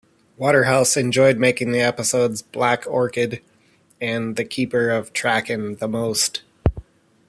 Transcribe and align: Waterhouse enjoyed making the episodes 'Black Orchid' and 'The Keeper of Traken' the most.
Waterhouse 0.35 0.97
enjoyed 0.97 1.37
making 1.37 1.73
the 1.73 1.81
episodes 1.81 2.41
'Black 2.41 2.87
Orchid' 2.87 3.39
and 4.01 4.35
'The 4.35 4.45
Keeper 4.45 4.89
of 4.89 5.13
Traken' 5.13 5.77
the 5.77 5.87
most. 5.87 6.41